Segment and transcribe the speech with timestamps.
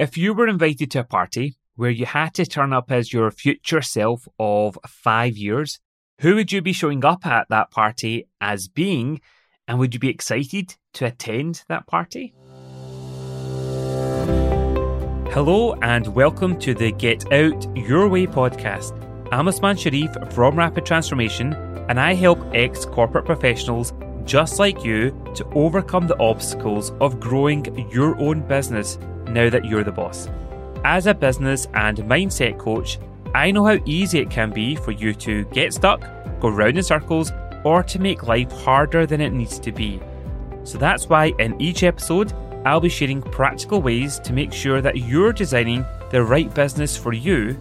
[0.00, 3.32] If you were invited to a party where you had to turn up as your
[3.32, 5.80] future self of five years,
[6.20, 9.20] who would you be showing up at that party as being?
[9.66, 12.32] And would you be excited to attend that party?
[15.32, 18.92] Hello, and welcome to the Get Out Your Way podcast.
[19.32, 21.54] I'm Osmaan Sharif from Rapid Transformation,
[21.88, 23.92] and I help ex corporate professionals
[24.24, 28.96] just like you to overcome the obstacles of growing your own business
[29.28, 30.28] now that you're the boss.
[30.84, 32.98] As a business and mindset coach,
[33.34, 36.00] I know how easy it can be for you to get stuck,
[36.40, 37.32] go round in circles,
[37.64, 40.00] or to make life harder than it needs to be.
[40.64, 42.32] So that's why in each episode,
[42.64, 47.12] I'll be sharing practical ways to make sure that you're designing the right business for
[47.12, 47.58] you,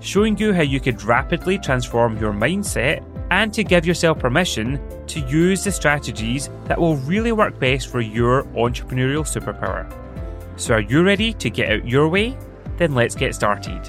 [0.00, 5.20] showing you how you could rapidly transform your mindset and to give yourself permission to
[5.20, 9.86] use the strategies that will really work best for your entrepreneurial superpower.
[10.58, 12.36] So, are you ready to get out your way?
[12.78, 13.88] Then let's get started.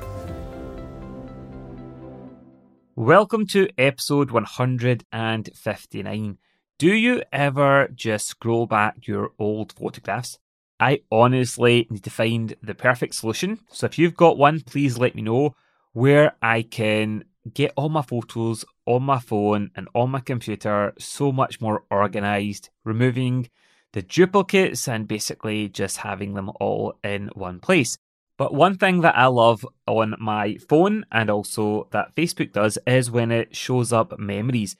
[2.95, 6.37] Welcome to episode 159.
[6.77, 10.37] Do you ever just scroll back your old photographs?
[10.79, 13.57] I honestly need to find the perfect solution.
[13.71, 15.55] So if you've got one, please let me know
[15.93, 21.31] where I can get all my photos on my phone and on my computer so
[21.31, 23.49] much more organized, removing
[23.93, 27.97] the duplicates and basically just having them all in one place.
[28.37, 33.11] But one thing that I love on my phone and also that Facebook does is
[33.11, 34.77] when it shows up memories.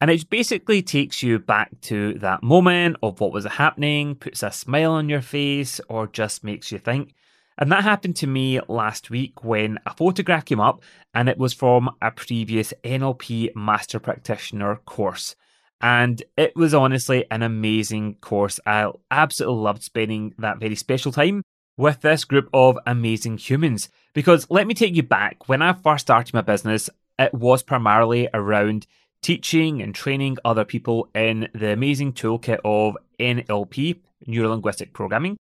[0.00, 4.50] And it basically takes you back to that moment of what was happening, puts a
[4.50, 7.14] smile on your face, or just makes you think.
[7.58, 11.52] And that happened to me last week when a photograph came up and it was
[11.52, 15.36] from a previous NLP Master Practitioner course.
[15.80, 18.60] And it was honestly an amazing course.
[18.66, 21.42] I absolutely loved spending that very special time
[21.76, 23.88] with this group of amazing humans.
[24.12, 25.48] Because let me take you back.
[25.48, 28.86] When I first started my business, it was primarily around
[29.22, 35.36] teaching and training other people in the amazing toolkit of NLP, Neuro Linguistic Programming.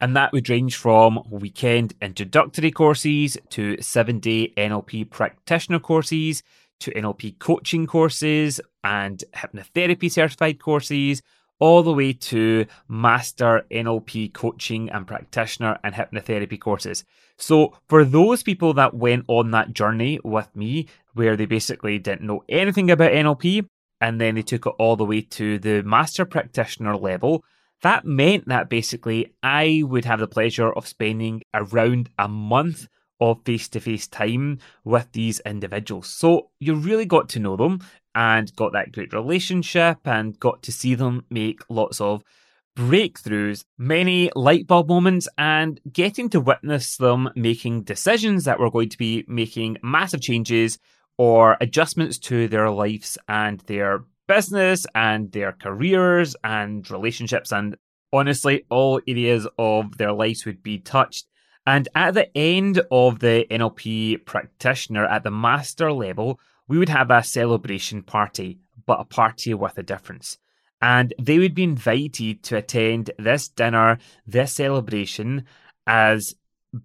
[0.00, 6.42] And that would range from weekend introductory courses to seven day NLP practitioner courses
[6.80, 11.22] to NLP coaching courses and hypnotherapy certified courses,
[11.58, 17.04] all the way to master NLP coaching and practitioner and hypnotherapy courses.
[17.38, 22.26] So, for those people that went on that journey with me, where they basically didn't
[22.26, 23.66] know anything about NLP,
[24.00, 27.44] and then they took it all the way to the master practitioner level,
[27.82, 32.88] that meant that basically I would have the pleasure of spending around a month
[33.20, 36.08] of face to face time with these individuals.
[36.08, 37.80] So you really got to know them
[38.14, 42.22] and got that great relationship and got to see them make lots of
[42.76, 48.88] breakthroughs, many light bulb moments, and getting to witness them making decisions that were going
[48.88, 50.78] to be making massive changes
[51.16, 57.76] or adjustments to their lives and their business and their careers and relationships and
[58.12, 61.26] honestly all areas of their lives would be touched
[61.66, 66.38] and at the end of the NLP practitioner at the master level,
[66.68, 70.38] we would have a celebration party, but a party with a difference.
[70.82, 75.46] And they would be invited to attend this dinner, this celebration,
[75.86, 76.34] as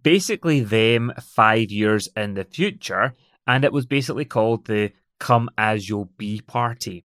[0.03, 3.13] basically them five years in the future.
[3.45, 7.03] And it was basically called the Come As You'll Be party.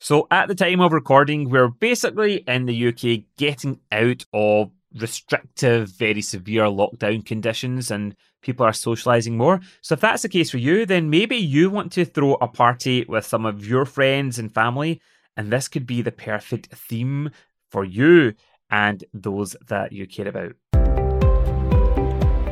[0.00, 5.88] So at the time of recording, we're basically in the UK getting out of restrictive,
[5.88, 9.60] very severe lockdown conditions and people are socializing more.
[9.80, 13.04] So if that's the case for you, then maybe you want to throw a party
[13.08, 15.00] with some of your friends and family,
[15.36, 17.30] and this could be the perfect theme
[17.70, 18.34] for you
[18.70, 20.52] and those that you care about.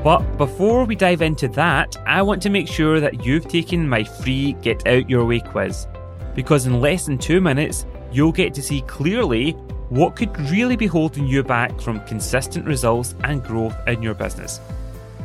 [0.02, 4.02] But before we dive into that, I want to make sure that you've taken my
[4.02, 5.86] free Get Out Your Way quiz.
[6.34, 9.56] Because in less than two minutes, you'll get to see clearly
[9.92, 14.58] what could really be holding you back from consistent results and growth in your business.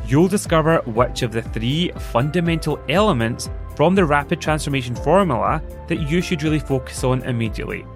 [0.06, 6.20] You'll discover which of the three fundamental elements from the rapid transformation formula that you
[6.20, 7.86] should really focus on immediately.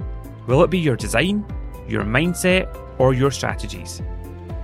[0.47, 1.45] Will it be your design,
[1.87, 4.01] your mindset, or your strategies?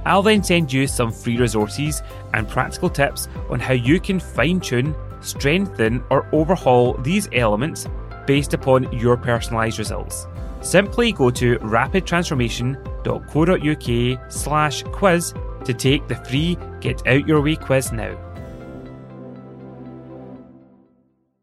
[0.07, 2.01] I'll then send you some free resources
[2.33, 7.87] and practical tips on how you can fine tune, strengthen, or overhaul these elements
[8.27, 10.27] based upon your personalized results.
[10.61, 15.35] Simply go to rapidtransformation.co.uk slash quiz
[15.65, 18.17] to take the free Get Out Your Way quiz now.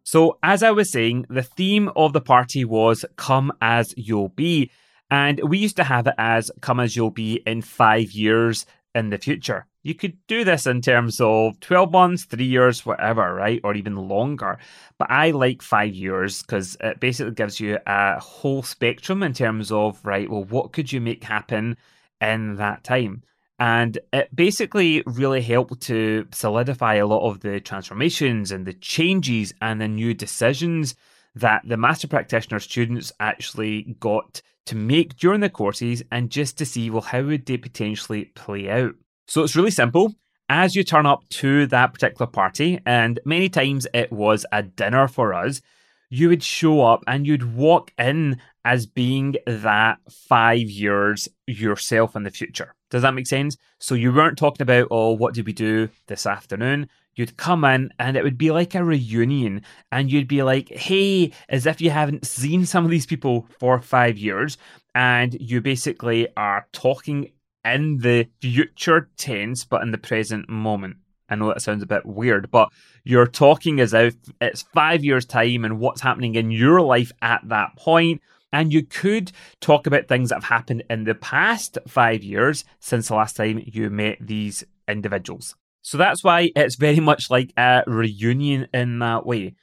[0.03, 4.69] So, as I was saying, the theme of the party was Come As You'll Be.
[5.09, 9.09] And we used to have it as Come As You'll Be in five years in
[9.09, 9.67] the future.
[9.83, 13.61] You could do this in terms of 12 months, three years, whatever, right?
[13.63, 14.57] Or even longer.
[14.97, 19.71] But I like five years because it basically gives you a whole spectrum in terms
[19.71, 21.77] of, right, well, what could you make happen
[22.19, 23.21] in that time?
[23.59, 29.53] And it basically really helped to solidify a lot of the transformations and the changes
[29.61, 30.95] and the new decisions
[31.35, 36.65] that the master practitioner students actually got to make during the courses and just to
[36.65, 38.95] see, well, how would they potentially play out?
[39.27, 40.13] So it's really simple.
[40.47, 45.07] As you turn up to that particular party, and many times it was a dinner
[45.07, 45.61] for us,
[46.09, 52.23] you would show up and you'd walk in as being that five years yourself in
[52.23, 52.73] the future.
[52.89, 53.57] Does that make sense?
[53.79, 56.89] So you weren't talking about, oh, what did we do this afternoon?
[57.15, 61.31] You'd come in and it would be like a reunion, and you'd be like, hey,
[61.49, 64.57] as if you haven't seen some of these people for five years,
[64.93, 67.31] and you basically are talking
[67.63, 70.97] in the future tense, but in the present moment.
[71.27, 72.69] I know that sounds a bit weird, but
[73.03, 77.41] you're talking as if it's five years' time and what's happening in your life at
[77.49, 78.21] that point.
[78.53, 83.07] And you could talk about things that have happened in the past five years since
[83.07, 85.55] the last time you met these individuals.
[85.85, 89.53] So that's why it's very much like a reunion in that way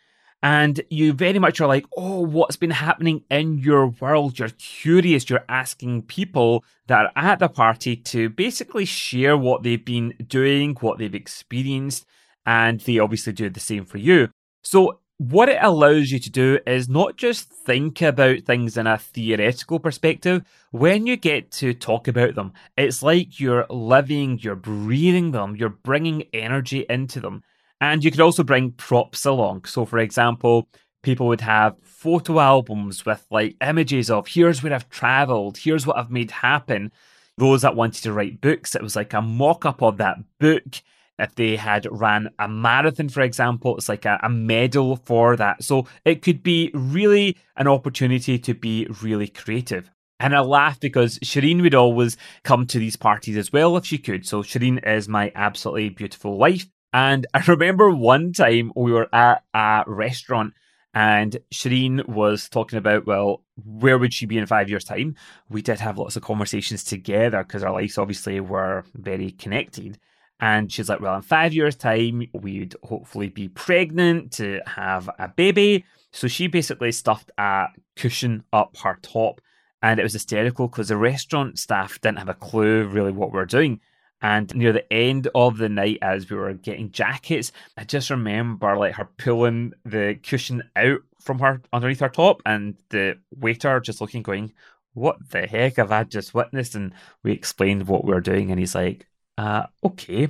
[0.43, 4.39] and you very much are like, oh, what's been happening in your world?
[4.39, 5.31] You're curious.
[5.31, 10.77] You're asking people that are at the party to basically share what they've been doing,
[10.81, 12.07] what they've experienced,
[12.45, 14.31] and they obviously do the same for you.
[14.65, 14.99] So,
[15.31, 19.79] what it allows you to do is not just think about things in a theoretical
[19.79, 20.43] perspective.
[20.73, 25.69] When you get to talk about them, it's like you're living, you're breathing them, you're
[25.69, 27.45] bringing energy into them.
[27.81, 29.67] And you could also bring props along.
[29.67, 30.69] So, for example,
[31.05, 35.99] people would have photo albums with like images of here's where I've traveled, here's what
[35.99, 36.91] I've made happen.
[37.39, 40.83] Those that wanted to write books, it was like a mock up of that book.
[41.23, 45.63] If they had ran a marathon, for example, it's like a, a medal for that.
[45.63, 49.91] So it could be really an opportunity to be really creative.
[50.21, 53.99] And I laugh because Shireen would always come to these parties as well if she
[53.99, 54.27] could.
[54.27, 56.67] So Shireen is my absolutely beautiful wife.
[56.93, 60.55] And I remember one time we were at a restaurant
[60.95, 65.17] and Shireen was talking about, well, where would she be in five years' time?
[65.49, 69.99] We did have lots of conversations together because our lives obviously were very connected.
[70.43, 75.29] And she's like, well, in five years' time, we'd hopefully be pregnant to have a
[75.29, 75.85] baby.
[76.11, 79.41] So she basically stuffed a cushion up her top.
[79.83, 83.37] And it was hysterical because the restaurant staff didn't have a clue really what we
[83.37, 83.81] were doing.
[84.21, 88.77] And near the end of the night, as we were getting jackets, I just remember
[88.77, 94.01] like her pulling the cushion out from her underneath her top, and the waiter just
[94.01, 94.53] looking, going,
[94.95, 96.93] "What the heck have I just witnessed?" And
[97.25, 100.29] we explained what we were doing, and he's like, uh, "Okay."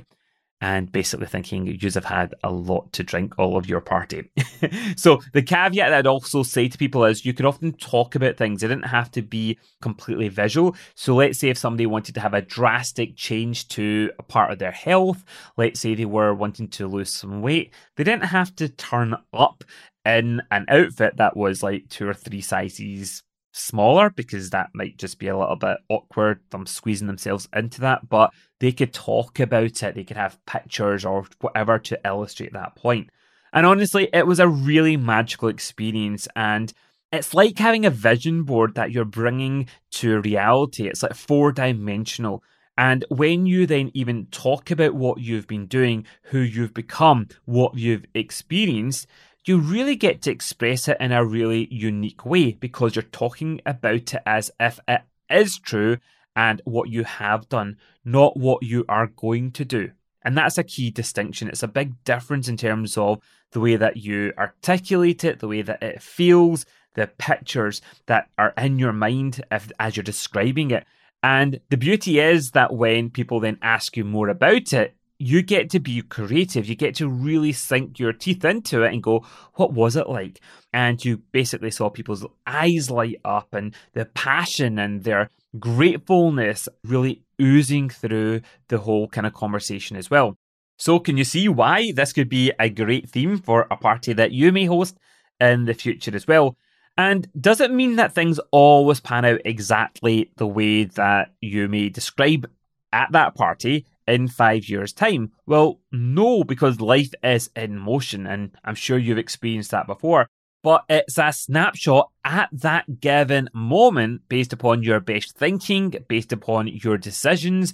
[0.63, 4.31] and basically thinking you have had a lot to drink all of your party.
[4.95, 8.37] so the caveat that I'd also say to people is you can often talk about
[8.37, 8.63] things.
[8.63, 10.77] It didn't have to be completely visual.
[10.95, 14.59] So let's say if somebody wanted to have a drastic change to a part of
[14.59, 15.25] their health,
[15.57, 19.65] let's say they were wanting to lose some weight, they didn't have to turn up
[20.05, 23.21] in an outfit that was like two or three sizes
[23.53, 28.09] smaller because that might just be a little bit awkward them squeezing themselves into that
[28.09, 29.95] but they could talk about it.
[29.95, 33.09] They could have pictures or whatever to illustrate that point.
[33.53, 36.73] And honestly it was a really magical experience and
[37.11, 40.87] it's like having a vision board that you're bringing to reality.
[40.87, 42.43] It's like four dimensional
[42.75, 47.77] and when you then even talk about what you've been doing who you've become what
[47.77, 49.07] you've experienced
[49.45, 54.13] you really get to express it in a really unique way because you're talking about
[54.13, 55.97] it as if it is true
[56.35, 59.91] and what you have done, not what you are going to do.
[60.23, 61.49] And that's a key distinction.
[61.49, 63.19] It's a big difference in terms of
[63.51, 68.53] the way that you articulate it, the way that it feels, the pictures that are
[68.57, 70.85] in your mind if, as you're describing it.
[71.21, 75.69] And the beauty is that when people then ask you more about it, you get
[75.69, 76.67] to be creative.
[76.67, 80.41] You get to really sink your teeth into it and go, what was it like?
[80.73, 87.23] And you basically saw people's eyes light up and the passion and their gratefulness really
[87.41, 90.35] oozing through the whole kind of conversation as well.
[90.77, 94.31] So, can you see why this could be a great theme for a party that
[94.31, 94.97] you may host
[95.39, 96.57] in the future as well?
[96.97, 101.87] And does it mean that things always pan out exactly the way that you may
[101.89, 102.49] describe
[102.91, 103.85] at that party?
[104.07, 105.31] In five years' time?
[105.45, 110.27] Well, no, because life is in motion, and I'm sure you've experienced that before.
[110.61, 116.67] But it's a snapshot at that given moment based upon your best thinking, based upon
[116.67, 117.73] your decisions.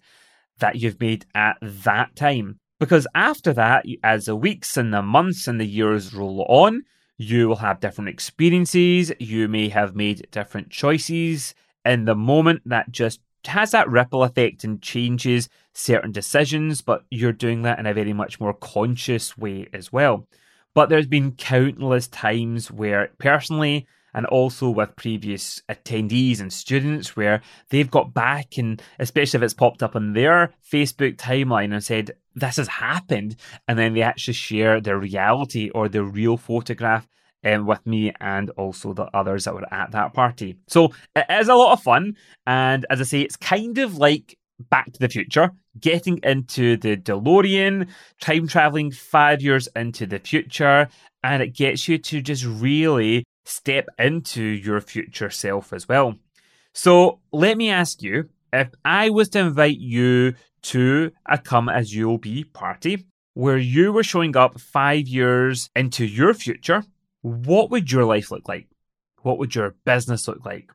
[0.60, 2.60] that you've made at that time.
[2.80, 6.84] Because after that, as the weeks and the months and the years roll on,
[7.18, 9.12] you will have different experiences.
[9.20, 14.64] You may have made different choices in the moment that just has that ripple effect
[14.64, 19.68] and changes certain decisions, but you're doing that in a very much more conscious way
[19.74, 20.28] as well.
[20.74, 27.42] But there's been countless times where personally, and also with previous attendees and students where
[27.70, 32.12] they've got back and especially if it's popped up on their Facebook timeline and said,
[32.36, 33.36] This has happened,
[33.68, 37.08] and then they actually share their reality or their real photograph
[37.44, 40.58] um, with me and also the others that were at that party.
[40.68, 42.16] So it is a lot of fun.
[42.46, 46.98] And as I say, it's kind of like Back to the Future, getting into the
[46.98, 47.88] DeLorean,
[48.20, 50.90] time traveling five years into the future,
[51.24, 56.16] and it gets you to just really step into your future self as well.
[56.74, 61.96] So let me ask you if I was to invite you to a Come As
[61.96, 66.84] You'll Be party where you were showing up five years into your future,
[67.22, 68.68] what would your life look like?
[69.22, 70.72] What would your business look like?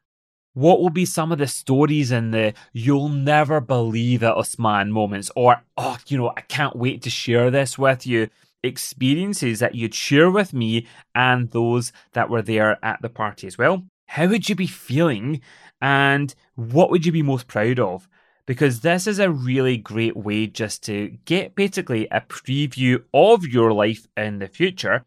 [0.52, 5.30] What will be some of the stories in the you'll never believe it Osmaan moments?
[5.34, 8.28] Or, oh, you know, I can't wait to share this with you
[8.64, 13.58] experiences that you'd share with me and those that were there at the party as
[13.58, 13.84] well.
[14.06, 15.40] How would you be feeling
[15.80, 18.08] and what would you be most proud of?
[18.46, 23.72] Because this is a really great way just to get basically a preview of your
[23.72, 25.04] life in the future.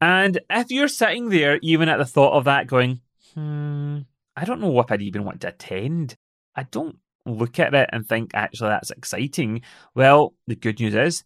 [0.00, 3.00] And if you're sitting there, even at the thought of that, going,
[3.34, 4.00] hmm,
[4.36, 6.16] I don't know if I'd even want to attend.
[6.54, 9.62] I don't look at it and think, actually, that's exciting.
[9.94, 11.24] Well, the good news is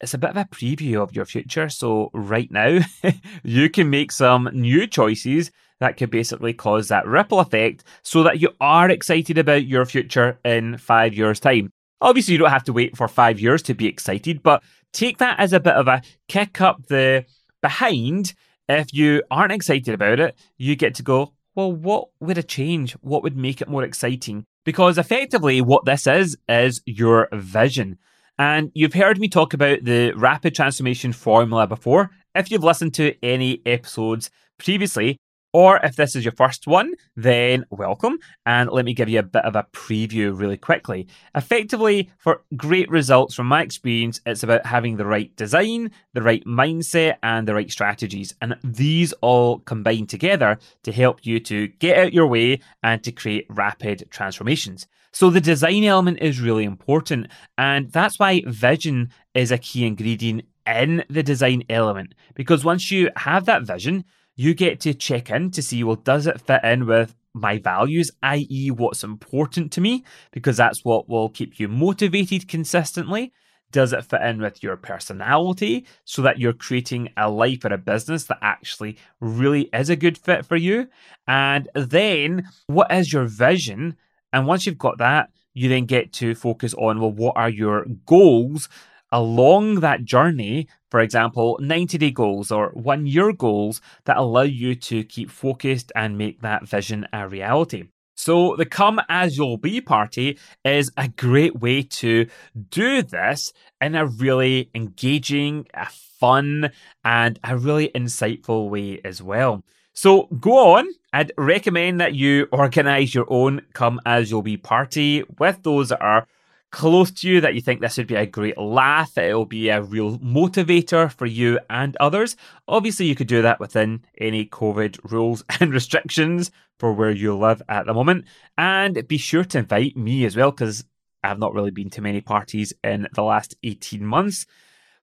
[0.00, 1.68] it's a bit of a preview of your future.
[1.68, 2.80] So, right now,
[3.42, 5.50] you can make some new choices
[5.80, 10.38] that could basically cause that ripple effect so that you are excited about your future
[10.44, 11.70] in five years' time.
[12.00, 14.62] Obviously, you don't have to wait for five years to be excited, but
[14.92, 17.24] take that as a bit of a kick up the
[17.62, 18.34] behind.
[18.68, 22.92] If you aren't excited about it, you get to go, well, what would a change?
[23.00, 24.44] What would make it more exciting?
[24.64, 27.98] Because effectively, what this is, is your vision.
[28.38, 32.10] And you've heard me talk about the rapid transformation formula before.
[32.34, 35.18] If you've listened to any episodes previously,
[35.52, 38.18] or if this is your first one, then welcome.
[38.46, 41.08] And let me give you a bit of a preview really quickly.
[41.34, 46.44] Effectively, for great results from my experience, it's about having the right design, the right
[46.44, 48.34] mindset, and the right strategies.
[48.40, 53.12] And these all combine together to help you to get out your way and to
[53.12, 54.86] create rapid transformations.
[55.12, 57.28] So the design element is really important.
[57.58, 62.14] And that's why vision is a key ingredient in the design element.
[62.34, 64.04] Because once you have that vision,
[64.36, 68.10] you get to check in to see, well, does it fit in with my values,
[68.22, 70.04] i.e., what's important to me?
[70.32, 73.32] Because that's what will keep you motivated consistently.
[73.70, 77.78] Does it fit in with your personality so that you're creating a life or a
[77.78, 80.88] business that actually really is a good fit for you?
[81.26, 83.96] And then, what is your vision?
[84.32, 87.86] And once you've got that, you then get to focus on, well, what are your
[88.06, 88.68] goals
[89.10, 94.74] along that journey, for example, 90 day goals or one year goals that allow you
[94.74, 97.84] to keep focused and make that vision a reality.
[98.14, 102.26] So, the Come As You'll Be party is a great way to
[102.68, 105.86] do this in a really engaging, a
[106.20, 106.70] fun,
[107.06, 109.64] and a really insightful way as well.
[109.94, 110.88] So, go on.
[111.14, 116.02] I'd recommend that you organize your own Come As You'll Be party with those that
[116.02, 116.26] are
[116.72, 119.16] close to you that you think this would be a great laugh.
[119.16, 122.34] It'll be a real motivator for you and others.
[122.66, 126.50] Obviously, you could do that within any COVID rules and restrictions
[126.80, 128.24] for where you live at the moment.
[128.58, 130.84] And be sure to invite me as well, because
[131.22, 134.46] I've not really been to many parties in the last 18 months.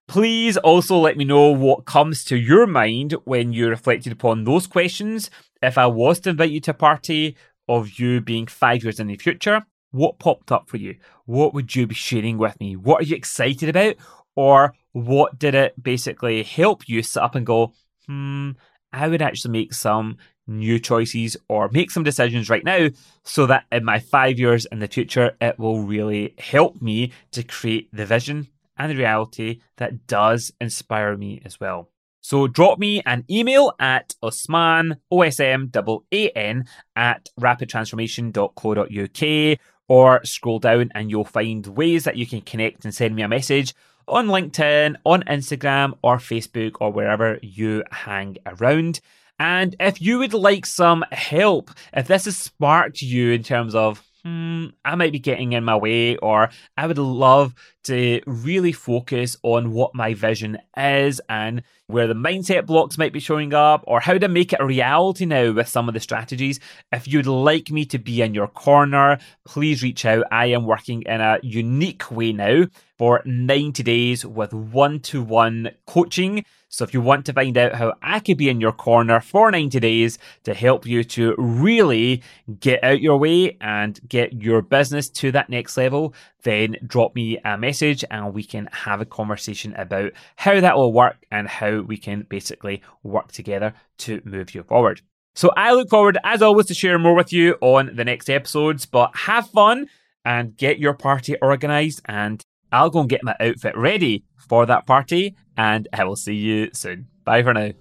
[0.08, 4.66] Please also let me know what comes to your mind when you reflected upon those
[4.66, 5.30] questions.
[5.62, 9.06] If I was to invite you to a party of you being five years in
[9.06, 10.96] the future, what popped up for you?
[11.26, 12.76] What would you be sharing with me?
[12.76, 13.96] What are you excited about?
[14.36, 17.74] Or what did it basically help you sit up and go,
[18.08, 18.52] hmm,
[18.92, 20.18] I would actually make some
[20.48, 22.90] new choices or make some decisions right now
[23.24, 27.44] so that in my five years in the future, it will really help me to
[27.44, 31.90] create the vision and the reality that does inspire me as well.
[32.22, 36.66] So drop me an email at Osmaan, O-S-M-A-N,
[36.96, 43.14] at rapidtransformation.co.uk or scroll down and you'll find ways that you can connect and send
[43.16, 43.74] me a message
[44.08, 49.02] on LinkedIn, on Instagram, or Facebook, or wherever you hang around.
[49.40, 54.04] And if you would like some help, if this has sparked you in terms of,
[54.24, 59.38] hmm, I might be getting in my way, or I would love to really focus
[59.44, 64.00] on what my vision is and where the mindset blocks might be showing up, or
[64.00, 66.60] how to make it a reality now with some of the strategies.
[66.92, 70.26] If you'd like me to be in your corner, please reach out.
[70.32, 72.66] I am working in a unique way now
[72.98, 76.46] for 90 days with one to one coaching.
[76.72, 79.50] So if you want to find out how I could be in your corner for
[79.50, 82.22] 90 days to help you to really
[82.60, 87.40] get out your way and get your business to that next level, then drop me
[87.44, 91.82] a message and we can have a conversation about how that will work and how
[91.82, 95.02] we can basically work together to move you forward.
[95.34, 98.86] So I look forward, as always, to share more with you on the next episodes,
[98.86, 99.90] but have fun
[100.24, 104.86] and get your party organized and I'll go and get my outfit ready for that
[104.86, 107.08] party, and I will see you soon.
[107.24, 107.72] Bye for now.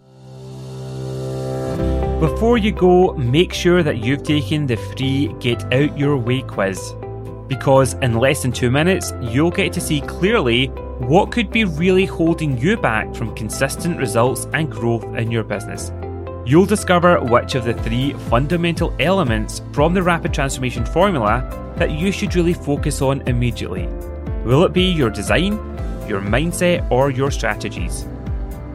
[2.21, 6.95] Before you go, make sure that you've taken the free Get Out Your Way quiz.
[7.47, 10.67] Because in less than two minutes, you'll get to see clearly
[10.99, 15.93] what could be really holding you back from consistent results and growth in your business.
[16.45, 22.11] You'll discover which of the three fundamental elements from the Rapid Transformation Formula that you
[22.11, 23.89] should really focus on immediately
[24.45, 25.53] Will it be your design,
[26.09, 28.07] your mindset, or your strategies?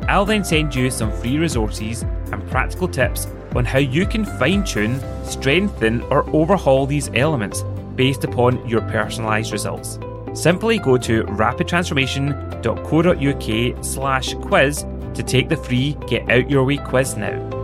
[0.07, 4.63] I'll then send you some free resources and practical tips on how you can fine
[4.63, 7.63] tune, strengthen, or overhaul these elements
[7.95, 9.99] based upon your personalised results.
[10.33, 17.15] Simply go to rapidtransformation.co.uk slash quiz to take the free Get Out Your Way quiz
[17.15, 17.62] now.